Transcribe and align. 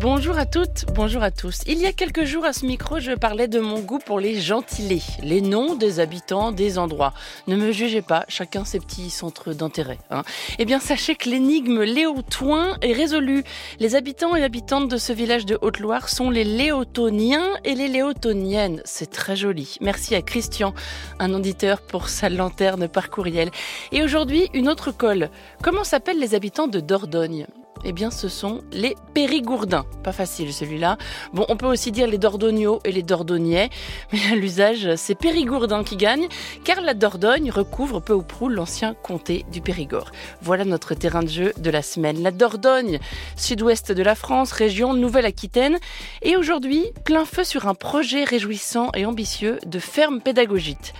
Bonjour 0.00 0.38
à 0.38 0.46
toutes, 0.46 0.86
bonjour 0.94 1.22
à 1.22 1.30
tous. 1.30 1.58
Il 1.66 1.78
y 1.78 1.84
a 1.84 1.92
quelques 1.92 2.24
jours 2.24 2.46
à 2.46 2.54
ce 2.54 2.64
micro, 2.64 3.00
je 3.00 3.12
parlais 3.12 3.48
de 3.48 3.60
mon 3.60 3.80
goût 3.80 3.98
pour 3.98 4.18
les 4.18 4.40
gentilés, 4.40 5.02
les 5.22 5.42
noms 5.42 5.74
des 5.74 6.00
habitants 6.00 6.52
des 6.52 6.78
endroits. 6.78 7.12
Ne 7.48 7.56
me 7.56 7.70
jugez 7.70 8.00
pas, 8.00 8.24
chacun 8.26 8.64
ses 8.64 8.80
petits 8.80 9.10
centres 9.10 9.52
d'intérêt. 9.52 9.98
Hein. 10.10 10.22
Eh 10.58 10.64
bien, 10.64 10.80
sachez 10.80 11.16
que 11.16 11.28
l'énigme 11.28 11.82
Léotoin 11.82 12.78
est 12.80 12.94
résolue. 12.94 13.44
Les 13.78 13.94
habitants 13.94 14.34
et 14.34 14.42
habitantes 14.42 14.88
de 14.88 14.96
ce 14.96 15.12
village 15.12 15.44
de 15.44 15.58
Haute-Loire 15.60 16.08
sont 16.08 16.30
les 16.30 16.44
Léotoniens 16.44 17.58
et 17.64 17.74
les 17.74 17.88
Léotoniennes. 17.88 18.80
C'est 18.86 19.10
très 19.10 19.36
joli. 19.36 19.76
Merci 19.82 20.14
à 20.14 20.22
Christian, 20.22 20.72
un 21.18 21.34
auditeur 21.34 21.82
pour 21.82 22.08
sa 22.08 22.30
lanterne 22.30 22.88
par 22.88 23.10
courriel. 23.10 23.50
Et 23.92 24.02
aujourd'hui, 24.02 24.48
une 24.54 24.70
autre 24.70 24.92
colle. 24.92 25.28
Comment 25.62 25.84
s'appellent 25.84 26.20
les 26.20 26.34
habitants 26.34 26.68
de 26.68 26.80
Dordogne? 26.80 27.46
Eh 27.84 27.92
bien, 27.92 28.10
ce 28.10 28.28
sont 28.28 28.62
les 28.72 28.96
Périgourdins. 29.14 29.84
Pas 30.02 30.12
facile 30.12 30.52
celui-là. 30.52 30.96
Bon, 31.32 31.44
on 31.48 31.56
peut 31.56 31.66
aussi 31.66 31.92
dire 31.92 32.06
les 32.06 32.18
Dordognaux 32.18 32.80
et 32.84 32.92
les 32.92 33.02
Dordognais, 33.02 33.70
mais 34.12 34.20
à 34.32 34.34
l'usage, 34.34 34.94
c'est 34.96 35.14
Périgourdin 35.14 35.84
qui 35.84 35.96
gagne, 35.96 36.28
car 36.64 36.80
la 36.80 36.94
Dordogne 36.94 37.50
recouvre 37.50 38.00
peu 38.00 38.12
ou 38.12 38.22
prou 38.22 38.48
l'ancien 38.48 38.94
comté 38.94 39.44
du 39.50 39.60
Périgord. 39.60 40.10
Voilà 40.42 40.64
notre 40.64 40.94
terrain 40.94 41.22
de 41.22 41.28
jeu 41.28 41.52
de 41.56 41.70
la 41.70 41.82
semaine. 41.82 42.22
La 42.22 42.30
Dordogne, 42.30 42.98
sud-ouest 43.36 43.92
de 43.92 44.02
la 44.02 44.14
France, 44.14 44.52
région 44.52 44.94
Nouvelle-Aquitaine, 44.94 45.78
et 46.22 46.36
aujourd'hui, 46.36 46.84
plein 47.04 47.24
feu 47.24 47.44
sur 47.44 47.66
un 47.66 47.74
projet 47.74 48.24
réjouissant 48.24 48.90
et 48.94 49.06
ambitieux 49.06 49.58
de 49.66 49.78
ferme 49.78 50.20
pédagogique. 50.20 50.94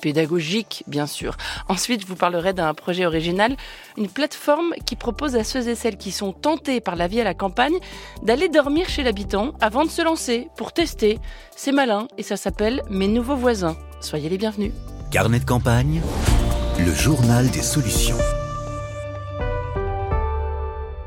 pédagogique, 0.00 0.84
bien 0.86 1.06
sûr. 1.06 1.36
Ensuite, 1.68 2.02
je 2.02 2.06
vous 2.06 2.16
parlerai 2.16 2.52
d'un 2.52 2.74
projet 2.74 3.06
original, 3.06 3.56
une 3.96 4.08
plateforme 4.08 4.74
qui 4.86 4.96
propose 4.96 5.36
à 5.36 5.44
ceux 5.44 5.68
et 5.68 5.74
celles 5.74 5.96
qui 5.96 6.12
sont 6.18 6.32
tentés 6.32 6.80
par 6.80 6.96
la 6.96 7.06
vie 7.06 7.20
à 7.20 7.24
la 7.24 7.34
campagne 7.34 7.78
d'aller 8.22 8.48
dormir 8.48 8.88
chez 8.88 9.02
l'habitant 9.02 9.52
avant 9.60 9.84
de 9.84 9.90
se 9.90 10.02
lancer 10.02 10.48
pour 10.56 10.72
tester. 10.72 11.18
C'est 11.56 11.72
malin 11.72 12.08
et 12.18 12.22
ça 12.22 12.36
s'appelle 12.36 12.82
Mes 12.90 13.08
nouveaux 13.08 13.36
voisins. 13.36 13.76
Soyez 14.00 14.28
les 14.28 14.38
bienvenus. 14.38 14.72
Carnet 15.12 15.38
de 15.38 15.44
campagne, 15.44 16.02
le 16.78 16.92
journal 16.92 17.48
des 17.50 17.62
solutions. 17.62 18.18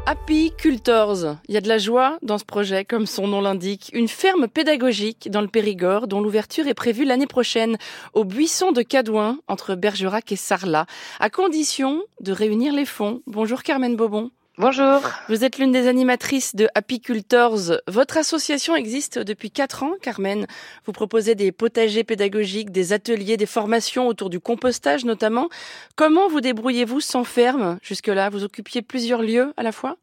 Apicultors. 0.05 1.37
Il 1.47 1.53
y 1.53 1.57
a 1.57 1.61
de 1.61 1.67
la 1.67 1.77
joie 1.77 2.17
dans 2.21 2.37
ce 2.37 2.43
projet, 2.43 2.83
comme 2.83 3.05
son 3.05 3.27
nom 3.27 3.39
l'indique. 3.39 3.91
Une 3.93 4.07
ferme 4.07 4.47
pédagogique 4.47 5.29
dans 5.29 5.41
le 5.41 5.47
Périgord, 5.47 6.07
dont 6.07 6.21
l'ouverture 6.21 6.67
est 6.67 6.73
prévue 6.73 7.05
l'année 7.05 7.27
prochaine 7.27 7.77
au 8.13 8.23
buisson 8.23 8.71
de 8.71 8.81
Cadouin, 8.81 9.37
entre 9.47 9.75
Bergerac 9.75 10.31
et 10.31 10.35
Sarlat, 10.35 10.85
à 11.19 11.29
condition 11.29 12.01
de 12.19 12.31
réunir 12.31 12.73
les 12.73 12.85
fonds. 12.85 13.21
Bonjour 13.27 13.63
Carmen 13.63 13.95
Bobon. 13.95 14.31
Bonjour. 14.57 14.99
Vous 15.29 15.45
êtes 15.45 15.59
l'une 15.59 15.71
des 15.71 15.87
animatrices 15.87 16.57
de 16.57 16.67
Apicultors. 16.75 17.79
Votre 17.87 18.17
association 18.17 18.75
existe 18.75 19.17
depuis 19.17 19.49
quatre 19.49 19.83
ans, 19.83 19.93
Carmen. 20.01 20.45
Vous 20.85 20.91
proposez 20.91 21.35
des 21.35 21.53
potagers 21.53 22.03
pédagogiques, 22.03 22.69
des 22.69 22.91
ateliers, 22.91 23.37
des 23.37 23.45
formations 23.45 24.07
autour 24.07 24.29
du 24.29 24.41
compostage 24.41 25.05
notamment. 25.05 25.47
Comment 25.95 26.27
vous 26.27 26.41
débrouillez-vous 26.41 26.99
sans 26.99 27.23
ferme? 27.23 27.79
Jusque-là 27.81 28.29
Vous 28.29 28.43
occupiez 28.43 28.81
plusieurs 28.81 29.21
lieux 29.21 29.53
à 29.55 29.63
la 29.63 29.71
fois? 29.71 29.95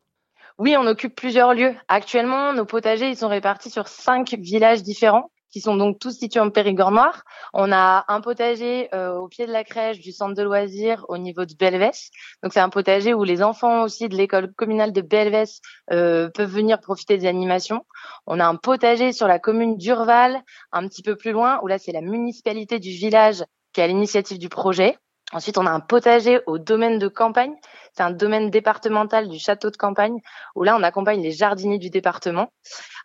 Oui, 0.56 0.76
on 0.78 0.86
occupe 0.86 1.14
plusieurs 1.14 1.52
lieux. 1.52 1.74
Actuellement, 1.88 2.54
nos 2.54 2.64
potagers, 2.64 3.10
ils 3.10 3.18
sont 3.18 3.28
répartis 3.28 3.70
sur 3.70 3.86
cinq 3.86 4.34
villages 4.38 4.82
différents 4.82 5.30
qui 5.50 5.60
sont 5.60 5.76
donc 5.76 5.98
tous 5.98 6.12
situés 6.12 6.40
en 6.40 6.50
Périgord 6.50 6.90
noir. 6.90 7.22
On 7.52 7.72
a 7.72 8.04
un 8.08 8.20
potager 8.20 8.88
euh, 8.94 9.14
au 9.14 9.28
pied 9.28 9.46
de 9.46 9.52
la 9.52 9.64
crèche 9.64 10.00
du 10.00 10.12
centre 10.12 10.34
de 10.34 10.42
loisirs 10.42 11.04
au 11.08 11.18
niveau 11.18 11.44
de 11.44 11.54
Belvès. 11.54 12.10
Donc 12.42 12.52
c'est 12.52 12.60
un 12.60 12.68
potager 12.68 13.14
où 13.14 13.24
les 13.24 13.42
enfants 13.42 13.82
aussi 13.82 14.08
de 14.08 14.16
l'école 14.16 14.52
communale 14.54 14.92
de 14.92 15.00
Belvès 15.00 15.60
euh, 15.92 16.28
peuvent 16.30 16.50
venir 16.50 16.80
profiter 16.80 17.18
des 17.18 17.26
animations. 17.26 17.84
On 18.26 18.40
a 18.40 18.46
un 18.46 18.56
potager 18.56 19.12
sur 19.12 19.26
la 19.26 19.38
commune 19.38 19.76
d'Urval, 19.76 20.42
un 20.72 20.86
petit 20.88 21.02
peu 21.02 21.16
plus 21.16 21.32
loin, 21.32 21.60
où 21.62 21.66
là 21.66 21.78
c'est 21.78 21.92
la 21.92 22.02
municipalité 22.02 22.78
du 22.78 22.90
village 22.90 23.44
qui 23.72 23.80
a 23.80 23.86
l'initiative 23.86 24.38
du 24.38 24.48
projet. 24.48 24.98
Ensuite, 25.32 25.58
on 25.58 25.66
a 25.66 25.70
un 25.70 25.80
potager 25.80 26.40
au 26.46 26.56
domaine 26.56 26.98
de 26.98 27.06
campagne. 27.06 27.54
C'est 27.92 28.02
un 28.02 28.10
domaine 28.10 28.48
départemental 28.48 29.28
du 29.28 29.38
château 29.38 29.70
de 29.70 29.76
campagne 29.76 30.20
où 30.54 30.62
là, 30.62 30.74
on 30.74 30.82
accompagne 30.82 31.20
les 31.20 31.32
jardiniers 31.32 31.78
du 31.78 31.90
département. 31.90 32.50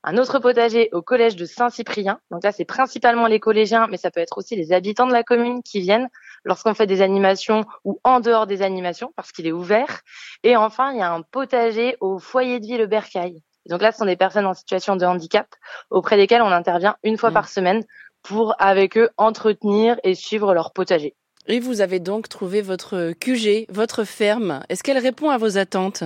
Un 0.05 0.17
autre 0.17 0.39
potager 0.39 0.89
au 0.91 1.01
collège 1.01 1.37
de 1.37 1.45
Saint-Cyprien. 1.45 2.19
Donc 2.29 2.43
là, 2.43 2.51
c'est 2.51 2.65
principalement 2.65 3.25
les 3.25 3.39
collégiens, 3.39 3.87
mais 3.89 3.95
ça 3.95 4.11
peut 4.11 4.19
être 4.19 4.37
aussi 4.37 4.55
les 4.57 4.73
habitants 4.73 5.07
de 5.07 5.13
la 5.13 5.23
commune 5.23 5.63
qui 5.63 5.79
viennent 5.79 6.09
lorsqu'on 6.43 6.73
fait 6.73 6.87
des 6.87 7.01
animations 7.01 7.63
ou 7.85 7.99
en 8.03 8.19
dehors 8.19 8.45
des 8.45 8.61
animations 8.61 9.13
parce 9.15 9.31
qu'il 9.31 9.47
est 9.47 9.53
ouvert. 9.53 10.01
Et 10.43 10.57
enfin, 10.57 10.91
il 10.91 10.99
y 10.99 11.01
a 11.01 11.11
un 11.11 11.21
potager 11.21 11.95
au 12.01 12.19
foyer 12.19 12.59
de 12.59 12.65
vie 12.65 12.77
Le 12.77 12.85
Bercail. 12.85 13.41
donc 13.69 13.81
là, 13.81 13.93
ce 13.93 13.99
sont 13.99 14.05
des 14.05 14.17
personnes 14.17 14.45
en 14.45 14.53
situation 14.53 14.97
de 14.97 15.05
handicap 15.05 15.47
auprès 15.89 16.17
desquelles 16.17 16.41
on 16.41 16.51
intervient 16.51 16.97
une 17.03 17.17
fois 17.17 17.29
mmh. 17.29 17.33
par 17.33 17.47
semaine 17.47 17.83
pour, 18.23 18.55
avec 18.59 18.97
eux, 18.97 19.09
entretenir 19.15 19.97
et 20.03 20.15
suivre 20.15 20.53
leur 20.53 20.73
potager. 20.73 21.15
Et 21.47 21.59
vous 21.59 21.81
avez 21.81 21.99
donc 21.99 22.29
trouvé 22.29 22.61
votre 22.61 23.13
QG, 23.19 23.65
votre 23.69 24.03
ferme. 24.03 24.63
Est-ce 24.69 24.83
qu'elle 24.83 24.97
répond 24.97 25.29
à 25.29 25.37
vos 25.37 25.57
attentes? 25.57 26.03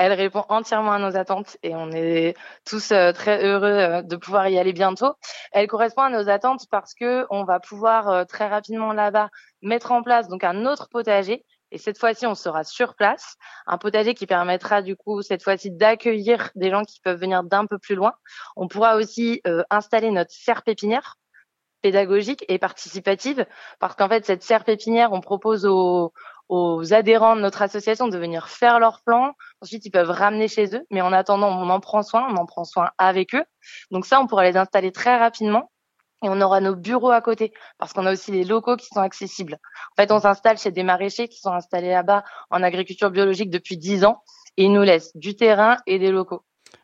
Elle 0.00 0.14
répond 0.14 0.44
entièrement 0.48 0.92
à 0.92 0.98
nos 0.98 1.14
attentes 1.14 1.58
et 1.62 1.74
on 1.74 1.92
est 1.92 2.34
tous 2.64 2.90
euh, 2.90 3.12
très 3.12 3.44
heureux 3.44 3.66
euh, 3.66 4.02
de 4.02 4.16
pouvoir 4.16 4.48
y 4.48 4.58
aller 4.58 4.72
bientôt. 4.72 5.12
Elle 5.52 5.66
correspond 5.66 6.00
à 6.00 6.08
nos 6.08 6.30
attentes 6.30 6.62
parce 6.70 6.94
que 6.94 7.26
on 7.28 7.44
va 7.44 7.60
pouvoir 7.60 8.08
euh, 8.08 8.24
très 8.24 8.48
rapidement 8.48 8.94
là-bas 8.94 9.28
mettre 9.60 9.92
en 9.92 10.02
place 10.02 10.26
donc 10.28 10.42
un 10.42 10.64
autre 10.64 10.88
potager 10.90 11.44
et 11.70 11.76
cette 11.76 11.98
fois-ci, 11.98 12.26
on 12.26 12.34
sera 12.34 12.64
sur 12.64 12.96
place. 12.96 13.36
Un 13.66 13.76
potager 13.76 14.14
qui 14.14 14.26
permettra 14.26 14.80
du 14.80 14.96
coup 14.96 15.20
cette 15.20 15.44
fois-ci 15.44 15.70
d'accueillir 15.70 16.50
des 16.54 16.70
gens 16.70 16.82
qui 16.82 17.00
peuvent 17.00 17.20
venir 17.20 17.44
d'un 17.44 17.66
peu 17.66 17.78
plus 17.78 17.94
loin. 17.94 18.14
On 18.56 18.68
pourra 18.68 18.96
aussi 18.96 19.40
installer 19.70 20.10
notre 20.10 20.32
serre 20.32 20.62
pépinière 20.62 21.16
pédagogique 21.80 22.44
et 22.48 22.58
participative, 22.58 23.46
parce 23.78 23.94
qu'en 23.94 24.08
fait, 24.08 24.26
cette 24.26 24.42
serre 24.42 24.64
pépinière, 24.64 25.12
on 25.12 25.20
propose 25.20 25.64
aux, 25.64 26.12
aux 26.50 26.92
adhérents 26.92 27.36
de 27.36 27.40
notre 27.40 27.62
association 27.62 28.08
de 28.08 28.18
venir 28.18 28.48
faire 28.48 28.80
leur 28.80 29.02
plan. 29.02 29.34
Ensuite, 29.62 29.86
ils 29.86 29.90
peuvent 29.90 30.10
ramener 30.10 30.48
chez 30.48 30.74
eux, 30.74 30.82
mais 30.90 31.00
en 31.00 31.12
attendant, 31.12 31.48
on 31.48 31.70
en 31.70 31.78
prend 31.78 32.02
soin, 32.02 32.26
on 32.28 32.36
en 32.36 32.44
prend 32.44 32.64
soin 32.64 32.90
avec 32.98 33.36
eux. 33.36 33.44
Donc 33.92 34.04
ça, 34.04 34.20
on 34.20 34.26
pourra 34.26 34.42
les 34.42 34.56
installer 34.56 34.90
très 34.90 35.16
rapidement. 35.16 35.70
Et 36.22 36.28
on 36.28 36.40
aura 36.42 36.60
nos 36.60 36.74
bureaux 36.74 37.12
à 37.12 37.22
côté, 37.22 37.52
parce 37.78 37.94
qu'on 37.94 38.04
a 38.04 38.12
aussi 38.12 38.30
les 38.30 38.44
locaux 38.44 38.76
qui 38.76 38.88
sont 38.92 39.00
accessibles. 39.00 39.58
En 39.92 40.02
fait, 40.02 40.12
on 40.12 40.20
s'installe 40.20 40.58
chez 40.58 40.70
des 40.70 40.82
maraîchers 40.82 41.28
qui 41.28 41.40
sont 41.40 41.52
installés 41.52 41.88
là-bas 41.88 42.24
en 42.50 42.62
agriculture 42.62 43.10
biologique 43.10 43.48
depuis 43.48 43.78
10 43.78 44.04
ans, 44.04 44.22
et 44.58 44.64
ils 44.64 44.72
nous 44.72 44.82
laissent 44.82 45.16
du 45.16 45.34
terrain 45.34 45.78
et 45.86 45.98
des 45.98 46.10
locaux. 46.10 46.42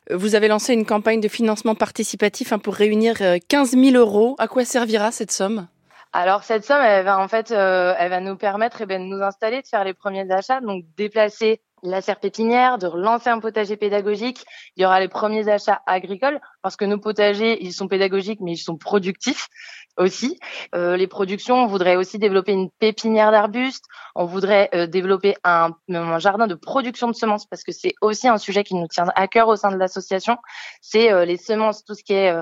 Vous 0.09 0.33
avez 0.33 0.47
lancé 0.47 0.73
une 0.73 0.85
campagne 0.85 1.19
de 1.19 1.27
financement 1.27 1.75
participatif 1.75 2.51
hein, 2.51 2.57
pour 2.57 2.73
réunir 2.73 3.17
15 3.47 3.75
euh, 3.75 3.91
000 3.91 3.95
euros. 3.95 4.35
À 4.39 4.47
quoi 4.47 4.65
servira 4.65 5.11
cette 5.11 5.31
somme? 5.31 5.67
Alors 6.13 6.43
cette 6.43 6.65
somme, 6.65 6.81
elle 6.81 7.05
va 7.05 7.19
en 7.19 7.27
fait, 7.27 7.51
euh, 7.51 7.93
elle 7.97 8.09
va 8.09 8.19
nous 8.19 8.37
permettre 8.37 8.81
eh 8.81 8.85
ben, 8.85 9.01
de 9.01 9.07
nous 9.07 9.21
installer, 9.21 9.61
de 9.61 9.67
faire 9.67 9.83
les 9.83 9.93
premiers 9.93 10.29
achats, 10.31 10.61
donc 10.61 10.85
déplacer 10.95 11.61
la 11.83 12.01
serre 12.01 12.19
pépinière, 12.19 12.77
de 12.77 12.87
relancer 12.87 13.29
un 13.29 13.39
potager 13.39 13.77
pédagogique. 13.77 14.43
Il 14.75 14.83
y 14.83 14.85
aura 14.85 14.99
les 14.99 15.07
premiers 15.07 15.47
achats 15.47 15.81
agricoles 15.85 16.39
parce 16.61 16.75
que 16.75 16.85
nos 16.85 16.97
potagers, 16.97 17.63
ils 17.63 17.73
sont 17.73 17.87
pédagogiques, 17.87 18.39
mais 18.41 18.53
ils 18.53 18.57
sont 18.57 18.77
productifs 18.77 19.47
aussi. 19.97 20.39
Euh, 20.75 20.97
les 20.97 21.07
productions, 21.07 21.55
on 21.55 21.67
voudrait 21.67 21.95
aussi 21.95 22.19
développer 22.19 22.53
une 22.53 22.69
pépinière 22.69 23.31
d'arbustes. 23.31 23.85
On 24.15 24.25
voudrait 24.25 24.69
euh, 24.73 24.87
développer 24.87 25.35
un, 25.43 25.71
un, 25.89 26.19
jardin 26.19 26.47
de 26.47 26.55
production 26.55 27.07
de 27.07 27.15
semences 27.15 27.45
parce 27.45 27.63
que 27.63 27.71
c'est 27.71 27.93
aussi 28.01 28.27
un 28.27 28.37
sujet 28.37 28.63
qui 28.63 28.75
nous 28.75 28.87
tient 28.87 29.07
à 29.15 29.27
cœur 29.27 29.47
au 29.47 29.55
sein 29.55 29.71
de 29.71 29.77
l'association. 29.77 30.37
C'est 30.81 31.11
euh, 31.11 31.25
les 31.25 31.37
semences, 31.37 31.83
tout 31.83 31.93
ce 31.93 32.03
qui 32.03 32.13
est 32.13 32.33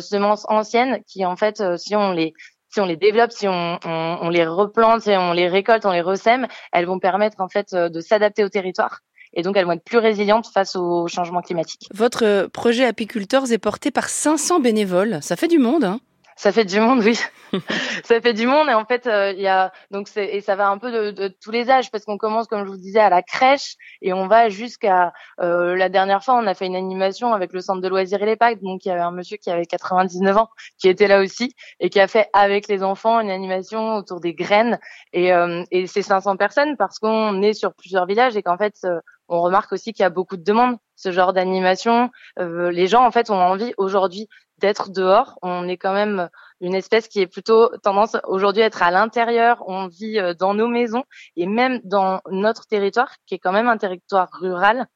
semences 0.00 0.44
anciennes, 0.48 1.02
qui 1.06 1.24
en 1.24 1.36
fait, 1.36 1.62
si 1.78 1.96
on 1.96 2.12
les 2.12 2.34
si 2.70 2.80
on 2.80 2.86
les 2.86 2.96
développe, 2.96 3.32
si 3.32 3.48
on, 3.48 3.78
on, 3.84 4.18
on, 4.22 4.28
les 4.28 4.46
replante, 4.46 5.02
si 5.02 5.10
on 5.10 5.32
les 5.32 5.48
récolte, 5.48 5.84
on 5.84 5.92
les 5.92 6.00
ressème, 6.00 6.46
elles 6.72 6.86
vont 6.86 6.98
permettre 6.98 7.40
en 7.40 7.48
fait 7.48 7.74
de 7.74 8.00
s'adapter 8.00 8.44
au 8.44 8.48
territoire. 8.48 9.00
Et 9.32 9.42
donc 9.42 9.56
elles 9.56 9.64
vont 9.64 9.72
être 9.72 9.84
plus 9.84 9.98
résilientes 9.98 10.46
face 10.52 10.76
au 10.76 11.06
changement 11.06 11.40
climatique. 11.40 11.88
Votre 11.94 12.48
projet 12.52 12.84
Apiculteurs 12.84 13.50
est 13.52 13.58
porté 13.58 13.90
par 13.90 14.08
500 14.08 14.60
bénévoles, 14.60 15.18
ça 15.22 15.36
fait 15.36 15.48
du 15.48 15.58
monde 15.58 15.84
hein 15.84 16.00
ça 16.40 16.52
fait 16.52 16.64
du 16.64 16.80
monde, 16.80 17.00
oui. 17.00 17.18
ça 18.04 18.18
fait 18.22 18.32
du 18.32 18.46
monde 18.46 18.70
et 18.70 18.72
en 18.72 18.86
fait 18.86 19.06
euh, 19.06 19.32
il 19.32 19.42
y 19.42 19.46
a 19.46 19.72
donc 19.90 20.08
c'est 20.08 20.24
et 20.24 20.40
ça 20.40 20.56
va 20.56 20.68
un 20.68 20.78
peu 20.78 20.90
de, 20.90 21.10
de 21.10 21.28
tous 21.28 21.50
les 21.50 21.68
âges 21.68 21.90
parce 21.90 22.06
qu'on 22.06 22.16
commence 22.16 22.46
comme 22.46 22.64
je 22.64 22.70
vous 22.70 22.78
disais 22.78 23.00
à 23.00 23.10
la 23.10 23.22
crèche 23.22 23.74
et 24.00 24.14
on 24.14 24.26
va 24.26 24.48
jusqu'à 24.48 25.12
euh, 25.40 25.76
la 25.76 25.90
dernière 25.90 26.24
fois 26.24 26.36
on 26.36 26.46
a 26.46 26.54
fait 26.54 26.64
une 26.64 26.76
animation 26.76 27.34
avec 27.34 27.52
le 27.52 27.60
centre 27.60 27.82
de 27.82 27.88
loisirs 27.88 28.22
et 28.22 28.26
les 28.26 28.36
packs 28.36 28.62
donc 28.62 28.86
il 28.86 28.88
y 28.88 28.90
avait 28.90 29.02
un 29.02 29.10
monsieur 29.10 29.36
qui 29.36 29.50
avait 29.50 29.66
99 29.66 30.36
ans 30.36 30.48
qui 30.78 30.88
était 30.88 31.08
là 31.08 31.20
aussi 31.20 31.54
et 31.80 31.90
qui 31.90 32.00
a 32.00 32.06
fait 32.06 32.30
avec 32.32 32.68
les 32.68 32.82
enfants 32.84 33.20
une 33.20 33.30
animation 33.30 33.96
autour 33.96 34.20
des 34.20 34.32
graines 34.32 34.78
et 35.12 35.34
euh, 35.34 35.64
et 35.72 35.86
c'est 35.88 36.02
500 36.02 36.36
personnes 36.36 36.76
parce 36.78 37.00
qu'on 37.00 37.42
est 37.42 37.52
sur 37.52 37.74
plusieurs 37.74 38.06
villages 38.06 38.36
et 38.36 38.42
qu'en 38.42 38.56
fait 38.56 38.86
on 39.30 39.40
remarque 39.40 39.72
aussi 39.72 39.92
qu'il 39.92 40.02
y 40.02 40.06
a 40.06 40.10
beaucoup 40.10 40.36
de 40.36 40.42
demandes, 40.42 40.76
ce 40.96 41.12
genre 41.12 41.32
d'animation. 41.32 42.10
Euh, 42.40 42.70
les 42.72 42.88
gens, 42.88 43.06
en 43.06 43.12
fait, 43.12 43.30
ont 43.30 43.40
envie 43.40 43.72
aujourd'hui 43.78 44.28
d'être 44.60 44.90
dehors. 44.90 45.38
On 45.42 45.68
est 45.68 45.76
quand 45.76 45.92
même 45.92 46.28
une 46.60 46.74
espèce 46.74 47.08
qui 47.08 47.20
est 47.20 47.26
plutôt 47.26 47.70
tendance 47.82 48.16
aujourd'hui 48.24 48.62
à 48.62 48.66
être 48.66 48.82
à 48.82 48.90
l'intérieur. 48.90 49.64
On 49.66 49.88
vit 49.88 50.18
euh, 50.18 50.34
dans 50.34 50.54
nos 50.54 50.68
maisons 50.68 51.04
et 51.36 51.46
même 51.46 51.80
dans 51.84 52.20
notre 52.30 52.66
territoire, 52.66 53.14
qui 53.26 53.34
est 53.34 53.38
quand 53.38 53.52
même 53.52 53.68
un 53.68 53.78
territoire 53.78 54.28
rural. 54.40 54.86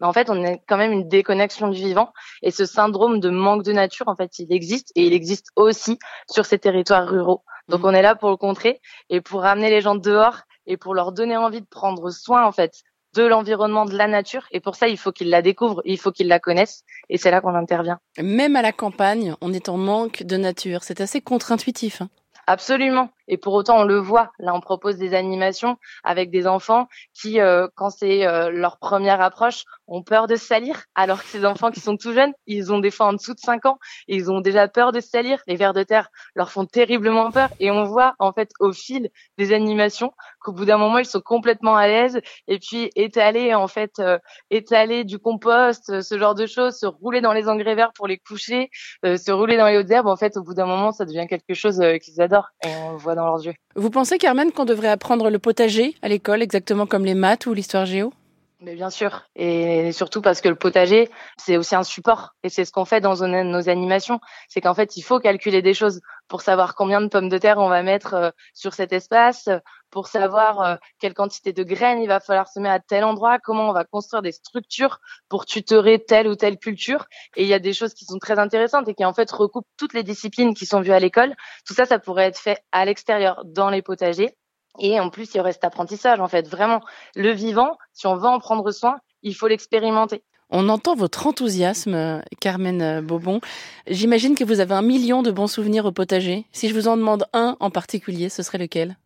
Mais 0.00 0.06
en 0.06 0.12
fait, 0.12 0.30
on 0.30 0.44
a 0.44 0.56
quand 0.68 0.76
même 0.76 0.92
une 0.92 1.08
déconnexion 1.08 1.68
du 1.68 1.78
vivant 1.78 2.12
et 2.42 2.50
ce 2.50 2.64
syndrome 2.64 3.20
de 3.20 3.30
manque 3.30 3.64
de 3.64 3.72
nature, 3.72 4.08
en 4.08 4.16
fait, 4.16 4.38
il 4.38 4.52
existe 4.52 4.92
et 4.94 5.06
il 5.06 5.12
existe 5.12 5.48
aussi 5.56 5.98
sur 6.30 6.46
ces 6.46 6.58
territoires 6.58 7.08
ruraux. 7.08 7.42
Donc, 7.68 7.80
mmh. 7.80 7.86
on 7.86 7.94
est 7.94 8.02
là 8.02 8.14
pour 8.14 8.30
le 8.30 8.36
contrer 8.36 8.80
et 9.10 9.20
pour 9.20 9.42
ramener 9.42 9.70
les 9.70 9.80
gens 9.80 9.96
dehors 9.96 10.40
et 10.66 10.76
pour 10.76 10.94
leur 10.94 11.12
donner 11.12 11.36
envie 11.36 11.60
de 11.60 11.66
prendre 11.66 12.10
soin, 12.10 12.46
en 12.46 12.52
fait, 12.52 12.82
de 13.14 13.24
l'environnement, 13.24 13.84
de 13.84 13.96
la 13.96 14.06
nature. 14.06 14.46
Et 14.50 14.60
pour 14.60 14.76
ça, 14.76 14.88
il 14.88 14.98
faut 14.98 15.12
qu'ils 15.12 15.30
la 15.30 15.42
découvrent, 15.42 15.82
il 15.84 15.98
faut 15.98 16.12
qu'ils 16.12 16.28
la 16.28 16.38
connaissent. 16.38 16.84
Et 17.08 17.18
c'est 17.18 17.30
là 17.30 17.40
qu'on 17.40 17.54
intervient. 17.54 17.98
Même 18.20 18.56
à 18.56 18.62
la 18.62 18.72
campagne, 18.72 19.34
on 19.40 19.52
est 19.52 19.68
en 19.68 19.76
manque 19.76 20.22
de 20.22 20.36
nature. 20.36 20.82
C'est 20.82 21.00
assez 21.00 21.20
contre-intuitif. 21.20 22.02
Hein. 22.02 22.08
Absolument. 22.46 23.10
Et 23.28 23.36
pour 23.36 23.54
autant, 23.54 23.78
on 23.78 23.84
le 23.84 23.98
voit. 23.98 24.32
Là, 24.38 24.54
on 24.54 24.60
propose 24.60 24.96
des 24.96 25.14
animations 25.14 25.76
avec 26.02 26.30
des 26.30 26.46
enfants 26.46 26.88
qui, 27.14 27.40
euh, 27.40 27.68
quand 27.74 27.90
c'est 27.90 28.26
euh, 28.26 28.50
leur 28.50 28.78
première 28.78 29.20
approche, 29.20 29.64
ont 29.86 30.02
peur 30.02 30.26
de 30.26 30.36
se 30.36 30.44
salir. 30.44 30.84
Alors 30.94 31.22
que 31.22 31.28
ces 31.28 31.44
enfants 31.44 31.70
qui 31.70 31.80
sont 31.80 31.96
tout 31.96 32.12
jeunes, 32.12 32.32
ils 32.46 32.72
ont 32.72 32.78
des 32.78 32.90
fois 32.90 33.06
en 33.06 33.12
dessous 33.12 33.34
de 33.34 33.40
5 33.40 33.66
ans, 33.66 33.78
ils 34.06 34.30
ont 34.30 34.40
déjà 34.40 34.66
peur 34.66 34.92
de 34.92 35.00
se 35.00 35.08
salir. 35.08 35.40
Les 35.46 35.56
vers 35.56 35.74
de 35.74 35.82
terre 35.82 36.08
leur 36.34 36.50
font 36.50 36.64
terriblement 36.64 37.30
peur. 37.30 37.50
Et 37.60 37.70
on 37.70 37.84
voit, 37.84 38.14
en 38.18 38.32
fait, 38.32 38.50
au 38.60 38.72
fil 38.72 39.10
des 39.36 39.52
animations, 39.52 40.12
qu'au 40.40 40.52
bout 40.52 40.64
d'un 40.64 40.78
moment, 40.78 40.98
ils 40.98 41.06
sont 41.06 41.20
complètement 41.20 41.76
à 41.76 41.86
l'aise. 41.86 42.20
Et 42.48 42.58
puis, 42.58 42.90
étaler, 42.96 43.54
en 43.54 43.68
fait, 43.68 43.98
euh, 43.98 44.18
étaler 44.50 45.04
du 45.04 45.18
compost, 45.18 46.00
ce 46.00 46.18
genre 46.18 46.34
de 46.34 46.46
choses, 46.46 46.78
se 46.78 46.86
rouler 46.86 47.20
dans 47.20 47.32
les 47.32 47.48
engrais 47.48 47.74
verts 47.74 47.92
pour 47.94 48.06
les 48.06 48.18
coucher, 48.18 48.70
se 49.04 49.30
rouler 49.30 49.56
dans 49.56 49.66
les 49.66 49.76
hautes 49.76 49.90
herbes, 49.90 50.06
en 50.06 50.16
fait, 50.16 50.36
au 50.36 50.42
bout 50.42 50.54
d'un 50.54 50.66
moment, 50.66 50.92
ça 50.92 51.04
devient 51.04 51.26
quelque 51.28 51.54
chose 51.54 51.82
qu'ils 52.02 52.20
adorent 52.20 52.48
et 52.64 52.68
on 52.68 52.96
voit 52.96 53.14
dans 53.18 53.26
leurs 53.26 53.44
yeux. 53.44 53.54
Vous 53.76 53.90
pensez, 53.90 54.18
Carmen, 54.18 54.52
qu'on 54.52 54.64
devrait 54.64 54.88
apprendre 54.88 55.28
le 55.30 55.38
potager 55.38 55.94
à 56.02 56.08
l'école, 56.08 56.42
exactement 56.42 56.86
comme 56.86 57.04
les 57.04 57.14
maths 57.14 57.46
ou 57.46 57.52
l'histoire 57.52 57.86
géo? 57.86 58.12
Mais 58.60 58.74
bien 58.74 58.90
sûr, 58.90 59.22
et 59.36 59.92
surtout 59.92 60.20
parce 60.20 60.40
que 60.40 60.48
le 60.48 60.56
potager, 60.56 61.08
c'est 61.36 61.56
aussi 61.56 61.76
un 61.76 61.84
support, 61.84 62.34
et 62.42 62.48
c'est 62.48 62.64
ce 62.64 62.72
qu'on 62.72 62.84
fait 62.84 63.00
dans 63.00 63.14
nos 63.14 63.68
animations, 63.68 64.18
c'est 64.48 64.60
qu'en 64.60 64.74
fait, 64.74 64.96
il 64.96 65.02
faut 65.02 65.20
calculer 65.20 65.62
des 65.62 65.74
choses 65.74 66.00
pour 66.26 66.42
savoir 66.42 66.74
combien 66.74 67.00
de 67.00 67.06
pommes 67.06 67.28
de 67.28 67.38
terre 67.38 67.58
on 67.58 67.68
va 67.68 67.84
mettre 67.84 68.14
euh, 68.14 68.30
sur 68.54 68.74
cet 68.74 68.92
espace, 68.92 69.48
pour 69.90 70.08
savoir 70.08 70.60
euh, 70.60 70.76
quelle 70.98 71.14
quantité 71.14 71.52
de 71.52 71.62
graines 71.62 72.00
il 72.00 72.08
va 72.08 72.20
falloir 72.20 72.48
semer 72.48 72.68
à 72.68 72.80
tel 72.80 73.04
endroit, 73.04 73.38
comment 73.38 73.68
on 73.68 73.72
va 73.72 73.84
construire 73.84 74.22
des 74.22 74.32
structures 74.32 75.00
pour 75.28 75.46
tutorer 75.46 76.04
telle 76.04 76.28
ou 76.28 76.36
telle 76.36 76.58
culture. 76.58 77.06
Et 77.36 77.42
il 77.42 77.48
y 77.48 77.54
a 77.54 77.58
des 77.58 77.72
choses 77.72 77.94
qui 77.94 78.04
sont 78.04 78.18
très 78.18 78.38
intéressantes 78.38 78.88
et 78.88 78.94
qui 78.94 79.04
en 79.04 79.14
fait 79.14 79.30
recoupent 79.30 79.66
toutes 79.76 79.94
les 79.94 80.02
disciplines 80.02 80.54
qui 80.54 80.66
sont 80.66 80.80
vues 80.80 80.92
à 80.92 81.00
l'école. 81.00 81.34
Tout 81.66 81.74
ça, 81.74 81.86
ça 81.86 81.98
pourrait 81.98 82.26
être 82.26 82.38
fait 82.38 82.58
à 82.72 82.84
l'extérieur, 82.84 83.42
dans 83.44 83.70
les 83.70 83.82
potagers. 83.82 84.34
Et 84.78 85.00
en 85.00 85.10
plus, 85.10 85.34
il 85.34 85.40
reste 85.40 85.64
apprentissage, 85.64 86.20
en 86.20 86.28
fait. 86.28 86.48
Vraiment, 86.48 86.80
le 87.16 87.32
vivant, 87.32 87.76
si 87.92 88.06
on 88.06 88.16
veut 88.16 88.28
en 88.28 88.38
prendre 88.38 88.70
soin, 88.70 89.00
il 89.22 89.34
faut 89.34 89.48
l'expérimenter. 89.48 90.22
On 90.50 90.68
entend 90.70 90.94
votre 90.94 91.26
enthousiasme, 91.26 92.22
Carmen 92.40 93.02
Bobon. 93.02 93.40
J'imagine 93.86 94.34
que 94.34 94.44
vous 94.44 94.60
avez 94.60 94.74
un 94.74 94.82
million 94.82 95.22
de 95.22 95.30
bons 95.30 95.46
souvenirs 95.46 95.84
au 95.84 95.92
potager. 95.92 96.46
Si 96.52 96.68
je 96.68 96.74
vous 96.74 96.88
en 96.88 96.96
demande 96.96 97.26
un 97.34 97.56
en 97.60 97.70
particulier, 97.70 98.30
ce 98.30 98.42
serait 98.42 98.56
lequel? 98.56 98.96